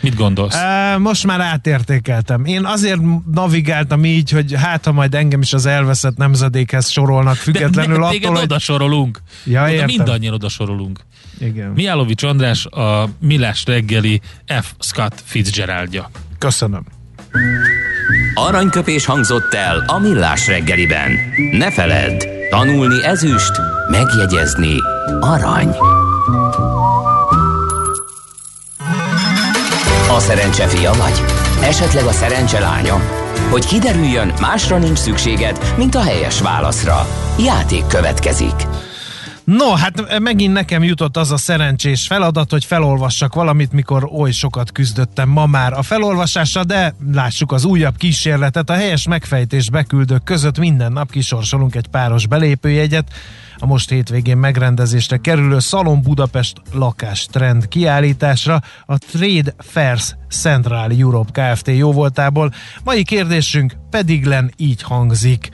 [0.00, 0.54] Mit gondolsz?
[0.54, 2.44] Uh, most már átértékeltem.
[2.44, 3.00] Én azért
[3.32, 8.32] navigáltam így, hogy hát ha majd engem is az elveszett nemzedékhez sorolnak, függetlenül De attól,
[8.32, 8.42] hogy...
[8.42, 9.22] oda sorolunk.
[9.44, 11.00] Ja, oda mindannyian oda sorolunk.
[11.38, 11.70] Igen.
[11.70, 14.20] Miálovics András a Milás reggeli
[14.60, 14.72] F.
[14.78, 16.10] Scott Fitzgeraldja.
[16.38, 16.84] Köszönöm.
[18.34, 21.18] Aranyköpés hangzott el a Millás reggeliben.
[21.52, 23.52] Ne feledd, tanulni ezüst,
[23.90, 24.76] megjegyezni
[25.20, 25.76] arany.
[30.08, 31.22] A szerencse fia vagy?
[31.62, 33.00] Esetleg a szerencse lánya?
[33.50, 37.06] Hogy kiderüljön, másra nincs szükséged, mint a helyes válaszra.
[37.38, 38.54] Játék következik.
[39.44, 44.72] No, hát megint nekem jutott az a szerencsés feladat, hogy felolvassak valamit, mikor oly sokat
[44.72, 48.70] küzdöttem ma már a felolvasásra, de lássuk az újabb kísérletet.
[48.70, 53.12] A helyes megfejtés beküldők között minden nap kisorsolunk egy páros belépőjegyet,
[53.58, 61.68] a most hétvégén megrendezésre kerülő Szalon Budapest lakástrend kiállításra a Trade Fairs Central Europe Kft.
[61.68, 62.52] jóvoltából.
[62.84, 65.50] Mai kérdésünk pedig len így hangzik.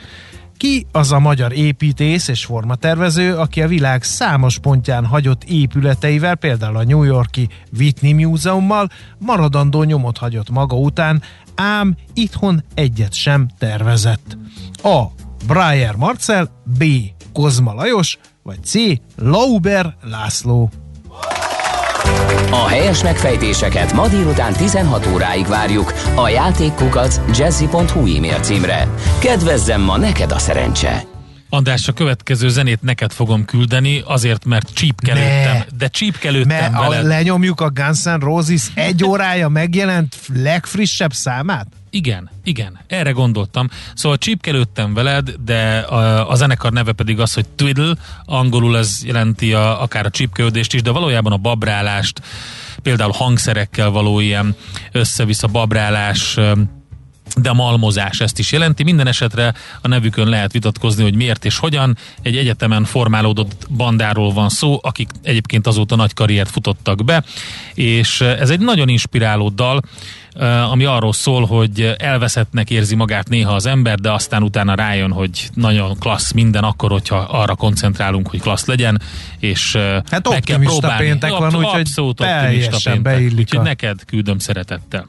[0.57, 6.77] Ki az a magyar építész és formatervező, aki a világ számos pontján hagyott épületeivel, például
[6.77, 8.88] a New Yorki Whitney Múzeummal
[9.19, 11.23] maradandó nyomot hagyott maga után,
[11.55, 14.37] ám itthon egyet sem tervezett.
[14.83, 15.03] A.
[15.47, 16.85] Breyer Marcel, B.
[17.33, 18.75] Kozma Lajos, vagy C.
[19.16, 20.71] Lauber László.
[22.51, 28.88] A helyes megfejtéseket ma délután 16 óráig várjuk a játékkukac jazzy.hu e-mail címre.
[29.21, 31.12] Kedvezzem ma neked a szerencse!
[31.55, 35.62] András, a következő zenét neked fogom küldeni, azért, mert csípkelődtem.
[35.77, 37.07] De csípkelődtem veled.
[37.07, 41.67] lenyomjuk a Guns N' Roses egy órája megjelent legfrissebb számát?
[41.91, 43.69] Igen, igen, erre gondoltam.
[43.95, 49.53] Szóval csípkelődtem veled, de a, a zenekar neve pedig az, hogy Twiddle, angolul ez jelenti
[49.53, 52.23] a, akár a csípkelődést is, de valójában a babrálást,
[52.83, 54.57] például hangszerekkel való ilyen
[54.93, 56.38] össze-vissza babrálás,
[57.37, 58.83] de malmozás ezt is jelenti.
[58.83, 61.97] Minden esetre a nevükön lehet vitatkozni, hogy miért és hogyan.
[62.23, 67.25] Egy egyetemen formálódott bandáról van szó, akik egyébként azóta nagy karriert futottak be,
[67.75, 69.81] és ez egy nagyon inspiráló dal,
[70.71, 75.49] ami arról szól, hogy elveszettnek érzi magát néha az ember, de aztán utána rájön, hogy
[75.55, 79.01] nagyon klassz minden, akkor, hogyha arra koncentrálunk, hogy klassz legyen,
[79.38, 79.77] és
[80.11, 81.05] hát meg kell próbálni.
[81.05, 83.23] péntek van, úgyhogy abszolút optimista péntek.
[83.38, 83.62] Úgyhogy a...
[83.62, 85.09] neked küldöm szeretettel.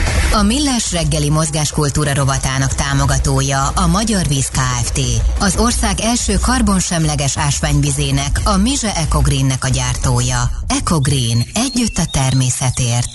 [0.33, 4.99] A Millás reggeli mozgáskultúra rovatának támogatója a Magyar Víz Kft.
[5.39, 10.41] Az ország első karbonsemleges ásványvizének, a Mize Ecogreennek a gyártója.
[10.67, 11.39] Ecogreen.
[11.65, 13.13] Együtt a természetért.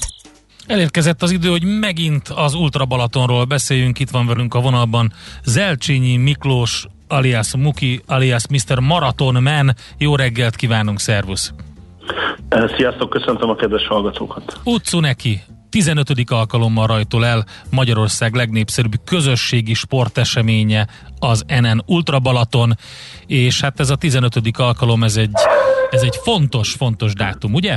[0.66, 3.98] Elérkezett az idő, hogy megint az Ultra Balatonról beszéljünk.
[3.98, 5.12] Itt van velünk a vonalban
[5.44, 8.78] Zelcsényi Miklós, alias Muki, alias Mr.
[8.78, 9.74] Marathon Man.
[9.98, 11.52] Jó reggelt kívánunk, szervusz!
[12.76, 14.60] Sziasztok, köszöntöm a kedves hallgatókat!
[14.64, 15.42] Utcu neki,
[15.76, 16.08] 15.
[16.30, 20.86] alkalommal rajtol el Magyarország legnépszerűbb közösségi sporteseménye
[21.18, 22.72] az NN Ultra Balaton,
[23.26, 24.34] és hát ez a 15.
[24.58, 25.30] alkalom, ez egy,
[25.90, 27.76] ez egy fontos, fontos dátum, ugye?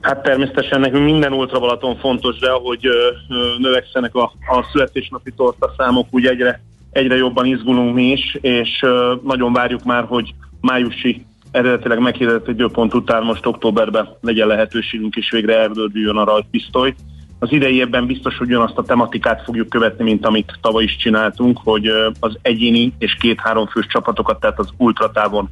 [0.00, 5.32] Hát természetesen nekünk minden Ultra Balaton fontos, de ahogy ö, ö, növekszenek a, a születésnapi
[5.36, 6.60] torta számok, úgy egyre
[6.90, 8.84] egyre jobban izgulunk mi is, és
[9.22, 15.58] nagyon várjuk már, hogy májusi eredetileg meghirdetett időpont után most októberben legyen lehetőségünk is végre
[15.58, 16.94] eldődüljön a rajtpisztoly.
[17.38, 21.60] Az idei évben biztos, hogy azt a tematikát fogjuk követni, mint amit tavaly is csináltunk,
[21.64, 21.86] hogy
[22.20, 25.48] az egyéni és két-három fős csapatokat, tehát az ultratávon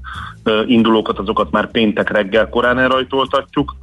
[0.67, 3.77] indulókat, azokat már péntek reggel korán elrajtoltatjuk,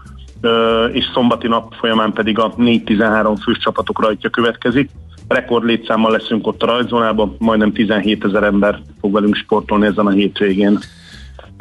[0.91, 4.89] és szombati nap folyamán pedig a 4-13 fős csapatok rajtja következik.
[5.27, 10.11] Rekord létszámmal leszünk ott a rajzónában, majdnem 17 ezer ember fog velünk sportolni ezen a
[10.11, 10.79] hétvégén.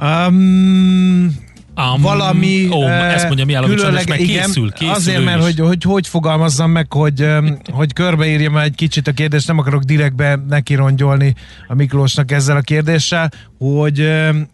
[0.03, 1.47] Um,
[1.79, 5.59] Um, valami ó, uh, ezt mondja Miálovics különleg, meg igen, készül, készül Azért, mert hogy,
[5.59, 7.27] hogy hogy fogalmazzam meg, hogy,
[7.73, 11.35] hogy körbeírjam egy kicsit a kérdést, nem akarok direktbe nekirongyolni
[11.69, 14.01] a Miklósnak ezzel a kérdéssel, hogy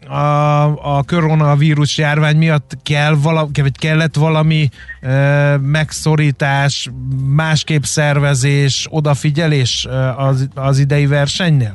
[0.07, 0.63] a,
[0.97, 4.69] a koronavírus járvány miatt kell vala, vagy kellett valami
[5.01, 6.89] uh, megszorítás,
[7.27, 11.73] másképp szervezés, odafigyelés az, az idei versenynél?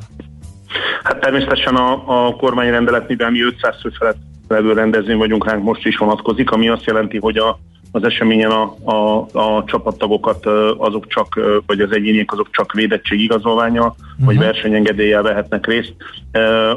[1.03, 5.85] Hát természetesen a, a kormányrendelet, mivel mi 500 fő felett levő rendezvény vagyunk ránk most
[5.85, 7.59] is vonatkozik, ami azt jelenti, hogy a,
[7.91, 10.45] az eseményen a, a, a csapattagokat
[10.77, 14.25] azok csak, vagy az egyéniek azok csak védettségigazolványa, uh-huh.
[14.25, 15.93] vagy versenyengedéllyel vehetnek részt.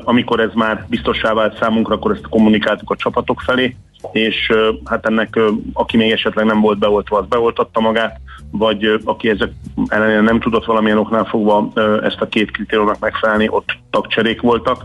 [0.05, 3.77] Amikor ez már biztossá vált számunkra, akkor ezt kommunikáltuk a csapatok felé,
[4.13, 4.53] és
[4.85, 5.39] hát ennek,
[5.73, 8.21] aki még esetleg nem volt beoltva, az beoltatta magát,
[8.59, 9.53] vagy aki ezek
[9.87, 11.71] ellenére nem tudott valamilyen oknál fogva
[12.03, 14.85] ezt a két kritériumnak megfelelni, ott tagcserék voltak,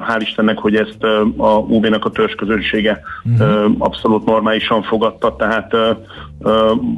[0.00, 1.02] hál' Istennek, hogy ezt
[1.36, 3.74] a UV-nak a törzsközönsége uh-huh.
[3.78, 5.76] abszolút normálisan fogadta, tehát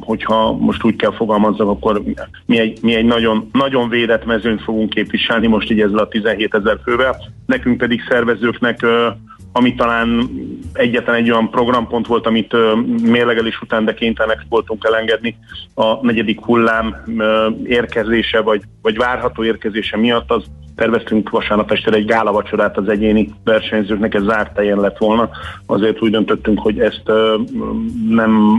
[0.00, 2.02] hogyha most úgy kell fogalmazzak, akkor
[2.46, 6.54] mi egy, mi egy nagyon, nagyon védett mezőnyt fogunk képviselni most így ezzel a 17
[6.54, 8.86] ezer fővel, nekünk pedig szervezőknek
[9.56, 10.30] ami talán
[10.72, 12.56] egyetlen egy olyan programpont volt, amit
[13.02, 15.36] mérlegelés után, de kénytelenek voltunk elengedni
[15.74, 16.96] a negyedik hullám
[17.64, 20.44] érkezése, vagy, vagy várható érkezése miatt, az
[20.76, 25.30] terveztünk vasárnap este egy gálavacsorát az egyéni versenyzőknek, ez zárt helyen lett volna.
[25.66, 27.10] Azért úgy döntöttünk, hogy ezt
[28.08, 28.58] nem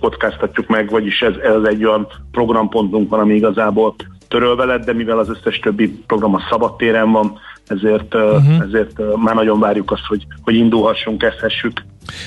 [0.00, 3.94] kockáztatjuk meg, vagyis ez, ez egy olyan programpontunk van, ami igazából
[4.28, 8.60] törölve lett, de mivel az összes többi program a szabadtéren van, ezért, uh-huh.
[8.60, 11.84] ezért már nagyon várjuk azt, hogy, hogy indulhassunk, kezdhessük.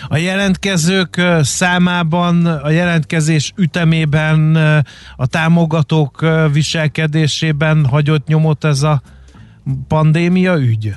[0.08, 4.56] A jelentkezők számában, a jelentkezés ütemében,
[5.16, 9.02] a támogatók viselkedésében hagyott nyomot ez a
[9.88, 10.94] pandémia ügy?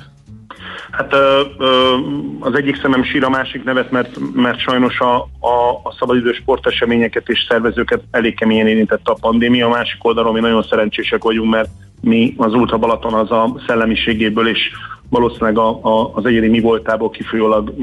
[0.91, 1.95] Hát ö, ö,
[2.39, 7.29] az egyik szemem sír a másik nevet, mert, mert sajnos a, a, a szabadidős sporteseményeket
[7.29, 9.65] és szervezőket elég keményen érintette a pandémia.
[9.65, 11.69] A másik oldalon mi nagyon szerencsések vagyunk, mert
[12.03, 14.69] mi az Ultra Balaton az a szellemiségéből és
[15.09, 17.73] valószínűleg a, a, az egyéni mi voltából kifolyólag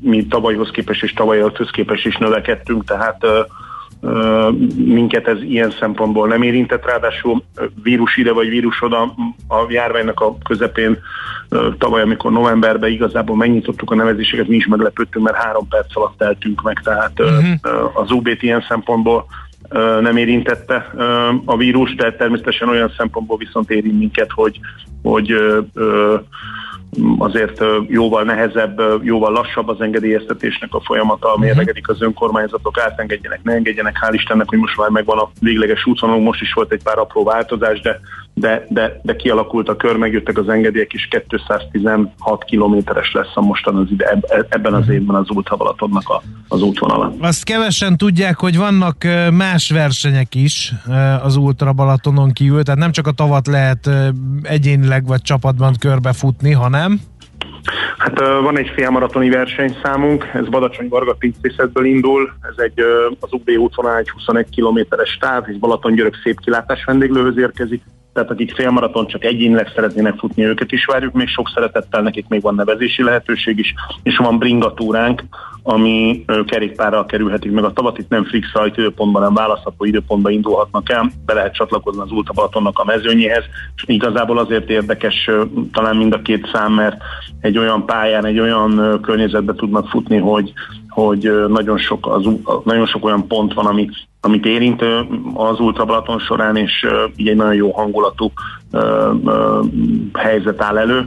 [0.00, 3.40] mi tavalyhoz képest és tavaly előtthöz képest is növekedtünk, tehát ö,
[4.00, 7.42] ö, minket ez ilyen szempontból nem érintett, ráadásul
[7.82, 9.14] vírus ide vagy vírus oda
[9.48, 10.98] a járványnak a közepén
[11.48, 16.22] ö, tavaly, amikor novemberben igazából megnyitottuk a nevezéseket, mi is meglepődtünk, mert három perc alatt
[16.22, 18.00] eltünk meg, tehát uh-huh.
[18.00, 19.26] az UB-t ilyen szempontból
[20.00, 20.92] nem érintette
[21.44, 24.60] a vírus, de természetesen olyan szempontból viszont érint minket, hogy,
[25.02, 25.34] hogy
[27.18, 31.48] azért jóval nehezebb, jóval lassabb az engedélyeztetésnek a folyamata, ami mhm.
[31.48, 33.96] érdekedik az önkormányzatok, átengedjenek, ne engedjenek.
[34.00, 37.24] Hál' Istennek, hogy most már megvan a végleges útvonalunk, most is volt egy pár apró
[37.24, 38.00] változás, de
[38.40, 43.76] de, de, de kialakult a kör, megjöttek az engedélyek, és 216 kilométeres lesz a mostan
[43.76, 44.18] az ide,
[44.48, 47.12] ebben az évben az Balatonnak a, az útvonala.
[47.20, 48.96] Azt kevesen tudják, hogy vannak
[49.32, 50.72] más versenyek is
[51.22, 53.90] az Ultra Balatonon kívül, tehát nem csak a tavat lehet
[54.42, 57.00] egyénileg vagy csapatban körbefutni, hanem?
[57.98, 62.80] Hát van egy félmaratoni versenyszámunk, ez Badacsony Varga Pincészetből indul, ez egy
[63.20, 67.82] az UB útvonal egy 21 kilométeres táv, és Balaton Györök szép kilátás vendéglőhöz érkezik,
[68.16, 72.42] tehát akik félmaraton csak egyénileg szeretnének futni, őket is várjuk, még sok szeretettel nekik még
[72.42, 75.24] van nevezési lehetőség is, és van bringatúránk,
[75.62, 81.10] ami kerékpárral kerülhetik meg a tavat, itt nem fix időpontban, nem választható időpontban indulhatnak el,
[81.26, 83.44] be lehet csatlakozni az Ulta Balatonnak a mezőnyéhez,
[83.76, 85.30] és igazából azért érdekes
[85.72, 86.96] talán mind a két szám, mert
[87.40, 90.52] egy olyan pályán, egy olyan környezetbe tudnak futni, hogy,
[90.96, 92.28] hogy nagyon sok, az,
[92.64, 93.88] nagyon sok olyan pont van, ami,
[94.20, 94.82] amit érint
[95.34, 98.32] az Ultra Balaton során, és így egy nagyon jó hangulatú
[100.12, 101.04] helyzet áll elő.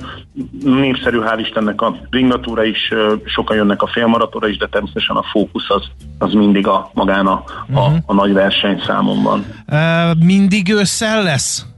[0.64, 2.94] Népszerű, hál' Istennek a ringatúra is,
[3.26, 5.84] sokan jönnek a félmaratóra is, de természetesen a fókusz az,
[6.18, 7.98] az mindig a magán a, a, mhm.
[8.06, 9.46] a nagy versenyszámon van.
[10.20, 11.69] Mindig ősszel lesz?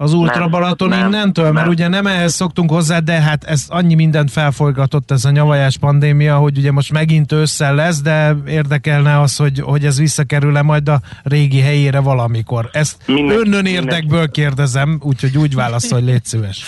[0.00, 1.44] Az Ultra Balaton nem, innentől?
[1.44, 1.54] Nem.
[1.54, 5.78] Mert ugye nem ehhez szoktunk hozzá, de hát ez annyi mindent felfolygatott ez a nyavajás
[5.78, 10.88] pandémia, hogy ugye most megint ősszel lesz, de érdekelne az, hogy, hogy ez visszakerül-e majd
[10.88, 12.68] a régi helyére valamikor.
[12.72, 16.64] Ezt Minden, önnön érdekből kérdezem, úgyhogy úgy válaszol, hogy légy szíves.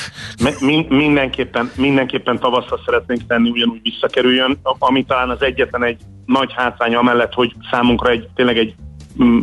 [0.60, 6.98] Min, mindenképpen, mindenképpen tavasszal szeretnénk tenni, ugyanúgy visszakerüljön, ami talán az egyetlen egy nagy hátránya
[6.98, 8.74] amellett, hogy számunkra egy, tényleg egy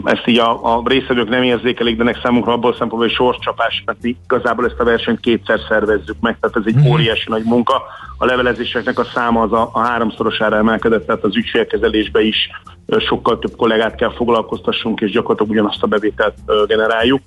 [0.03, 3.97] ezt így a, a részvevők nem érzékelik, de nek számunkra abból szempontból, hogy sorscsapás, mert
[4.01, 6.91] mi igazából ezt a versenyt kétszer szervezzük meg, tehát ez egy mm.
[6.91, 7.83] óriási nagy munka.
[8.17, 12.49] A levelezéseknek a száma az a, a háromszorosára emelkedett, tehát az ügyfélkezelésbe is
[12.97, 16.35] sokkal több kollégát kell foglalkoztassunk, és gyakorlatilag ugyanazt a bevételt
[16.67, 17.21] generáljuk.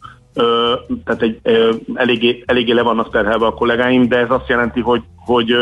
[1.05, 1.41] Tehát egy,
[1.95, 5.55] eléggé, eléggé le vannak terhelve a kollégáim, de ez azt jelenti, hogy, hogy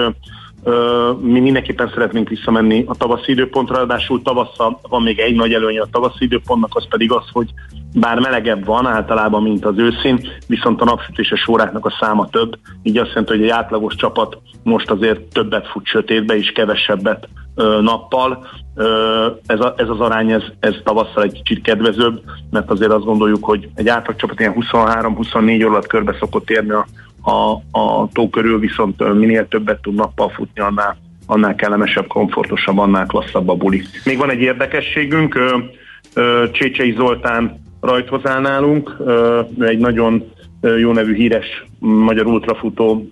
[1.21, 5.89] mi mindenképpen szeretnénk visszamenni a tavaszi időpontra, ráadásul tavasszal van még egy nagy előnye a
[5.93, 7.49] tavaszi időpontnak, az pedig az, hogy
[7.95, 12.99] bár melegebb van általában, mint az őszén, viszont a napsütéses óráknak a száma több, így
[12.99, 17.29] azt jelenti, hogy egy átlagos csapat most azért többet fut sötétbe és kevesebbet
[17.81, 18.47] nappal.
[19.47, 22.21] Ez, a, ez az arány, ez, ez tavasszal egy kicsit kedvezőbb,
[22.51, 26.87] mert azért azt gondoljuk, hogy egy átlag csapat ilyen 23-24 óra körbe szokott érni a
[27.23, 33.07] a, a tó körül viszont minél többet tud nappal futni, annál, annál kellemesebb, komfortosabb, annál
[33.07, 33.83] klasszabb a buli.
[34.05, 35.39] Még van egy érdekességünk,
[36.53, 37.61] Csécsei Zoltán
[38.23, 38.97] áll nálunk,
[39.59, 40.33] egy nagyon
[40.79, 43.09] jó nevű híres magyar ultrafutó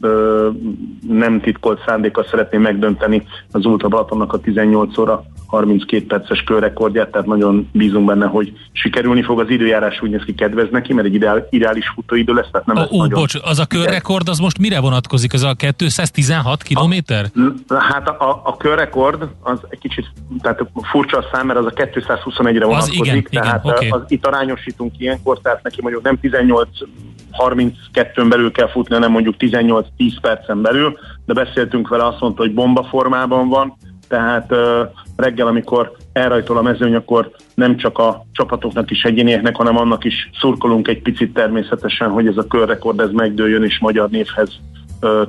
[1.08, 7.26] nem titkolt szándéka szeretné megdönteni az Ultra Balatonnak a 18 óra 32 perces körrekordját, tehát
[7.26, 9.40] nagyon bízunk benne, hogy sikerülni fog.
[9.40, 12.76] Az időjárás úgy néz ki kedvez neki, mert egy ideál, ideális futóidő lesz, tehát nem
[12.76, 13.20] lesz Ó, nagyon...
[13.20, 15.32] bocs, az a körrekord az most mire vonatkozik?
[15.32, 17.26] Az a 216 kilométer?
[17.68, 20.06] Hát a, a körrekord az egy kicsit,
[20.40, 23.88] tehát furcsa a szám, mert az a 221-re vonatkozik, az igen, tehát igen, okay.
[23.88, 26.68] az, itt arányosítunk ilyenkor, tehát neki mondjuk nem 18
[27.32, 29.84] 32-ön belül kell futni, hanem mondjuk 18-10
[30.20, 33.76] percen belül, de beszéltünk vele, azt mondta, hogy bomba formában van,
[34.08, 34.54] tehát
[35.16, 40.30] reggel, amikor elrajtol a mezőny, akkor nem csak a csapatoknak is egyénieknek, hanem annak is
[40.40, 44.50] szurkolunk egy picit természetesen, hogy ez a körrekord ez megdőljön és magyar névhez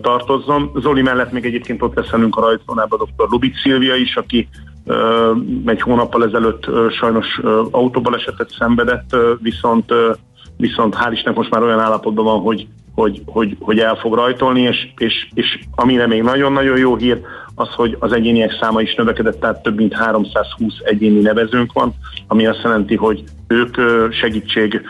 [0.02, 0.72] tartozzon.
[0.76, 3.28] Zoli mellett még egyébként ott lesz velünk a rajzónában dr.
[3.30, 4.48] Lubit Szilvia is, aki
[5.66, 7.40] egy hónappal ezelőtt sajnos
[7.72, 9.94] autóbalesetet szenvedett, viszont
[10.60, 12.68] viszont hál' Istennek most már olyan állapotban van, hogy,
[13.00, 17.22] hogy, hogy, hogy el fog rajtolni, és, és, és amire még nagyon-nagyon jó hír,
[17.56, 21.94] az, hogy az egyéniek száma is növekedett, tehát több mint 320 egyéni nevezőnk van,
[22.28, 23.76] ami azt jelenti, hogy ők
[24.14, 24.82] segítség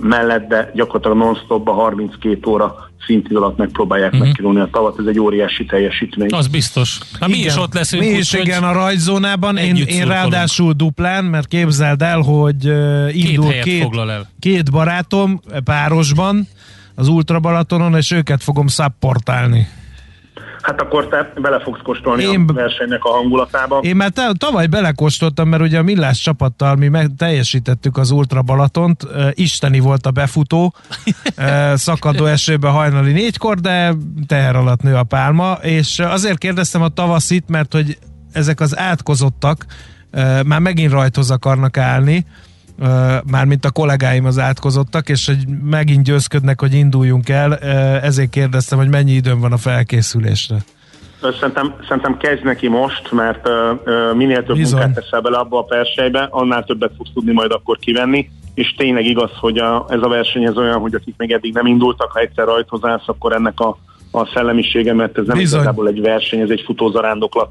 [0.00, 4.26] mellett, de gyakorlatilag non-stopba 32 óra szintid alatt megpróbálják uh-huh.
[4.26, 6.28] megkilóni a tavat, ez egy óriási teljesítmény.
[6.30, 6.98] Az biztos.
[7.20, 8.02] Hát mi is ott leszünk.
[8.02, 13.50] Mi is igen a rajzónában, én, én ráadásul duplán, mert képzeld el, hogy uh, indul
[13.50, 14.30] két, két, el.
[14.38, 16.48] két barátom párosban
[16.96, 19.68] az Ultra Balatonon, és őket fogom szapportálni.
[20.66, 23.78] Hát akkor te bele fogsz kóstolni én, a versenynek a hangulatába.
[23.78, 28.42] Én már te, tavaly belekóstoltam, mert ugye a Millás csapattal mi meg teljesítettük az Ultra
[28.42, 30.64] Balatont, uh, isteni volt a befutó,
[31.38, 33.94] uh, szakadó esőbe hajnali négykor, de
[34.26, 37.98] teher alatt nő a pálma, és azért kérdeztem a tavaszit, mert hogy
[38.32, 39.66] ezek az átkozottak
[40.12, 42.26] uh, már megint rajthoz akarnak állni,
[43.30, 47.56] mármint a kollégáim az átkozottak, és hogy megint győzködnek, hogy induljunk el,
[48.02, 50.56] ezért kérdeztem, hogy mennyi időm van a felkészülésre.
[51.20, 54.80] Szerintem, szerintem kezd neki most, mert uh, minél több Bizony.
[54.80, 59.04] munkát teszel bele abba a persejbe, annál többet fogsz tudni majd akkor kivenni, és tényleg
[59.04, 62.20] igaz, hogy a, ez a verseny ez olyan, hogy akik még eddig nem indultak, ha
[62.20, 63.78] egyszer rajthoz állsz, akkor ennek a,
[64.10, 65.60] a szellemisége, mert ez nem Bizony.
[65.60, 67.50] igazából egy verseny, ez egy futózarándoklat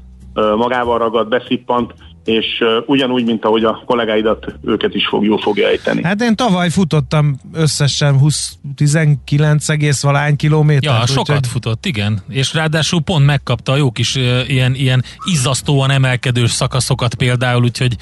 [0.56, 1.94] magával ragad, beszippant,
[2.26, 6.02] és ugyanúgy, mint ahogy a kollégáidat, őket is fog, jó fogja ejteni.
[6.02, 10.98] Hát én tavaly futottam összesen 20, 19 egész valány kilométer.
[10.98, 12.22] Ja, sokat úgy, futott, igen.
[12.28, 14.14] És ráadásul pont megkapta a jó kis
[14.46, 17.96] ilyen, ilyen izzasztóan emelkedős szakaszokat például, úgyhogy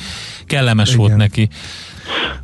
[0.47, 1.01] kellemes igen.
[1.01, 1.49] volt neki.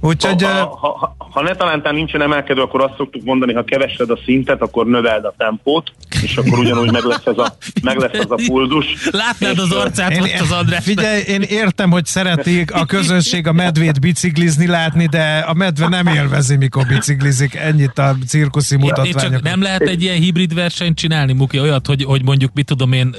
[0.00, 4.18] Úgyhogy, ha, ha, ha, ha netalántán nincsen emelkedő, akkor azt szoktuk mondani, ha kevesed a
[4.24, 8.30] szintet, akkor növeld a tempót, és akkor ugyanúgy meg lesz ez a, meg lesz az
[8.30, 9.08] a pulzus.
[9.10, 10.84] Látnád az arcát én, most az András.
[10.84, 16.06] Figyelj, én értem, hogy szeretik a közönség a medvét biciklizni látni, de a medve nem
[16.06, 17.54] élvezi, mikor biciklizik.
[17.54, 19.32] Ennyit a cirkuszi mutatványok.
[19.32, 22.92] csak nem lehet egy ilyen hibrid versenyt csinálni, Muki, olyat, hogy, hogy mondjuk, mit tudom
[22.92, 23.14] én,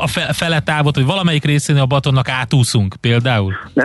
[0.00, 3.54] a fele távot, hogy valamelyik részén a batonnak átúszunk például?
[3.74, 3.84] Ne,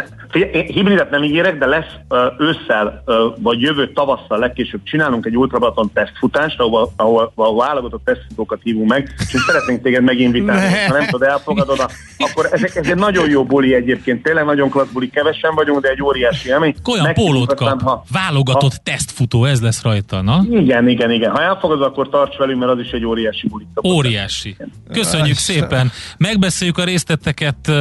[0.68, 1.94] hibridet nem ígérek, de lesz
[2.38, 3.04] ősszel
[3.38, 9.14] vagy jövő tavasszal legkésőbb csinálunk egy ultrabaton tesztfutást, ahol, ahol, ahol válogatott tesztfutókat hívunk meg,
[9.18, 10.76] és szeretnénk téged meginvitálni.
[10.88, 11.80] Ha nem tudod, elfogadod,
[12.18, 15.90] akkor ezek, ez egy nagyon jó buli egyébként, tényleg nagyon klassz buli, kevesen vagyunk, de
[15.90, 16.76] egy óriási élmény.
[16.92, 20.46] Olyan pólót kap, ha, válogatott ha, tesztfutó, ez lesz rajta, na?
[20.50, 21.32] Igen, igen, igen.
[21.32, 23.66] Ha elfogadod, akkor tarts velünk, mert az is egy óriási buli.
[23.84, 24.56] Óriási.
[24.92, 25.92] Köszönjük szépen.
[26.18, 27.72] Megbeszéljük a részleteket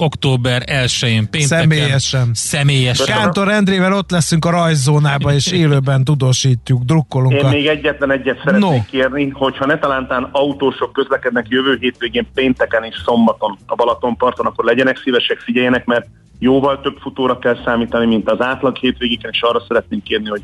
[0.00, 1.68] október 1-én pénteken.
[1.68, 2.30] Személyesen.
[2.32, 3.06] Személyesen.
[3.06, 7.32] Kántor Endrével ott leszünk a rajzónába, és élőben tudósítjuk, drukkolunk.
[7.32, 7.48] Én a...
[7.48, 8.84] még egyetlen egyet szeretnék no.
[8.90, 15.00] kérni, hogyha ne talántán autósok közlekednek jövő hétvégén pénteken és szombaton a Balatonparton, akkor legyenek
[15.04, 16.06] szívesek, figyeljenek, mert
[16.38, 20.42] jóval több futóra kell számítani, mint az átlag hétvégéken, és arra szeretnénk kérni, hogy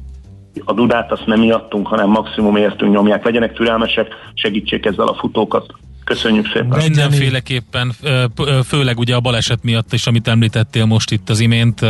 [0.64, 3.24] a dudát azt nem miattunk, hanem maximum értünk nyomják.
[3.24, 5.66] Legyenek türelmesek, segítsék ezzel a futókat.
[6.04, 6.78] Köszönjük szépen.
[6.78, 7.94] Mindenféleképpen,
[8.66, 11.82] főleg ugye a baleset miatt is, amit említettél most itt az imént,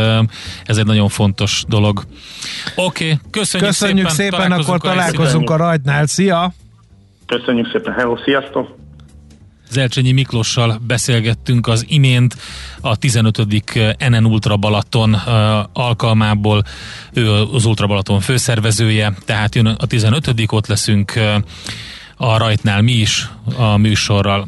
[0.65, 2.03] ez egy nagyon fontos dolog.
[2.75, 6.05] Oké, okay, köszönjük, köszönjük szépen, szépen akkor találkozunk a rajtnál.
[6.05, 6.53] Szia!
[7.25, 8.75] Köszönjük szépen, hello, sziasztok!
[9.69, 12.35] Zelcsényi Miklossal beszélgettünk az imént
[12.81, 13.45] a 15.
[14.09, 15.13] NN Ultra Balaton
[15.73, 16.63] alkalmából.
[17.13, 20.33] Ő az Ultra Balaton főszervezője, tehát jön a 15.
[20.51, 21.13] ott leszünk
[22.17, 24.47] a rajtnál mi is a műsorral.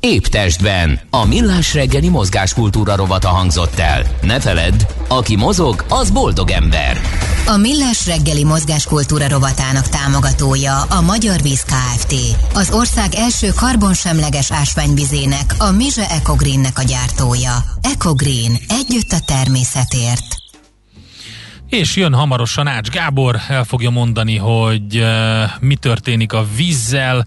[0.00, 4.02] Épp testben a millás reggeli mozgáskultúra rovata hangzott el.
[4.22, 7.00] Ne feledd, aki mozog, az boldog ember.
[7.46, 12.14] A millás reggeli mozgáskultúra rovatának támogatója a Magyar Víz Kft.
[12.54, 17.64] Az ország első karbonsemleges ásványvizének, a Mize Ecogreennek a gyártója.
[17.82, 18.58] Ecogreen.
[18.68, 20.43] Együtt a természetért.
[21.74, 27.26] És jön hamarosan Ács Gábor, el fogja mondani, hogy uh, mi történik a vízzel,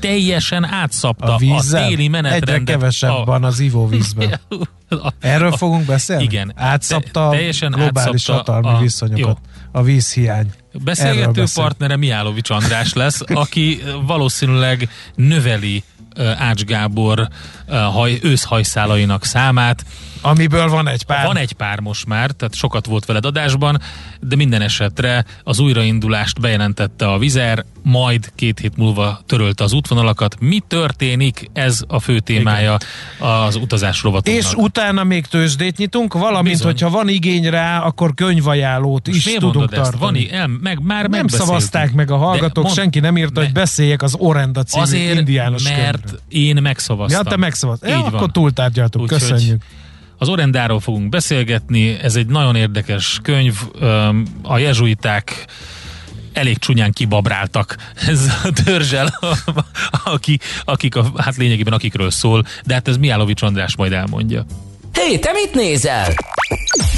[0.00, 1.84] teljesen átszapta a, vízzel?
[1.84, 2.48] a téli menetrendet.
[2.48, 3.24] Egyre kevesebb a...
[3.24, 4.40] van az ivóvízben.
[5.20, 6.22] Erről fogunk beszélni?
[6.22, 6.52] Igen.
[6.56, 9.38] Átszapta teljesen globális hatalmi a, viszonyokat.
[9.42, 9.80] Jó.
[9.80, 10.50] A vízhiány.
[10.84, 15.82] Beszélgető partnere Miálovics András lesz, aki valószínűleg növeli
[16.36, 17.28] Ács Gábor
[17.68, 19.84] haj, őszhajszálainak számát.
[20.20, 21.26] Amiből van egy pár.
[21.26, 23.80] Van egy pár most már, tehát sokat volt veled adásban,
[24.20, 30.36] de minden esetre az újraindulást bejelentette a Vizer, majd két hét múlva törölte az útvonalakat.
[30.40, 31.50] Mi történik?
[31.52, 32.76] Ez a fő témája
[33.16, 33.30] Igen.
[33.30, 34.46] az utazás rovatunknak.
[34.46, 36.66] És utána még tőzsdét nyitunk, valamint, Bizony.
[36.66, 40.28] hogyha van igény rá, akkor könyvajánlót is tudunk tartani.
[40.30, 44.02] Van, el, meg, már nem szavazták meg a hallgatók, mond, senki nem írta, hogy beszéljek
[44.02, 46.07] az Orenda című Azért, indiános mert könyvről.
[46.28, 47.22] Én megszavaztam.
[47.24, 47.88] Ja, te megszavaztad.
[47.88, 49.62] Ja, akkor túltárgyaltuk, Úgy, köszönjük.
[50.18, 53.54] Az Orendáról fogunk beszélgetni, ez egy nagyon érdekes könyv,
[54.42, 55.46] a jezsuiták
[56.32, 59.18] elég csúnyán kibabráltak ez a törzsel,
[60.04, 64.44] aki, akik a, hát lényegében akikről szól, de hát ez Miálovics András majd elmondja.
[64.92, 66.14] Hé, hey, te mit nézel?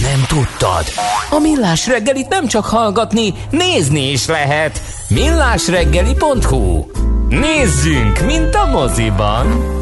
[0.01, 0.85] Nem tudtad?
[1.31, 4.83] A Millás reggelit nem csak hallgatni, nézni is lehet.
[5.09, 6.85] millásreggeli.hu
[7.31, 9.80] Nézzünk, mint a moziban!